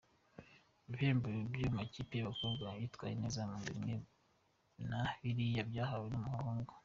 [0.87, 3.95] Ibihembo ku makipe y’abakobwa yitwaye neza ni bimwe
[4.89, 6.73] na biriya byahawe abahungu.